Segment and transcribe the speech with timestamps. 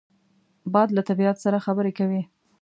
[0.73, 2.21] باد له طبیعت سره خبرې کوي